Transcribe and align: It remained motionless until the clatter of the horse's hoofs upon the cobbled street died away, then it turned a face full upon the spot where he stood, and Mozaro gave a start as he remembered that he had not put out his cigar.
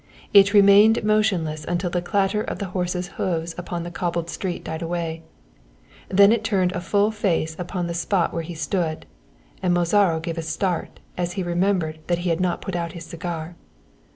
It 0.33 0.55
remained 0.55 1.03
motionless 1.03 1.63
until 1.63 1.91
the 1.91 2.01
clatter 2.01 2.41
of 2.41 2.57
the 2.57 2.69
horse's 2.73 3.07
hoofs 3.07 3.53
upon 3.55 3.83
the 3.83 3.91
cobbled 3.91 4.31
street 4.31 4.63
died 4.63 4.81
away, 4.81 5.21
then 6.09 6.31
it 6.31 6.43
turned 6.43 6.71
a 6.71 6.81
face 6.81 7.53
full 7.53 7.61
upon 7.61 7.85
the 7.85 7.93
spot 7.93 8.33
where 8.33 8.41
he 8.41 8.55
stood, 8.55 9.05
and 9.61 9.75
Mozaro 9.75 10.19
gave 10.19 10.39
a 10.39 10.41
start 10.41 10.99
as 11.19 11.33
he 11.33 11.43
remembered 11.43 11.99
that 12.07 12.17
he 12.25 12.31
had 12.31 12.41
not 12.41 12.61
put 12.61 12.75
out 12.75 12.93
his 12.93 13.05
cigar. 13.05 13.55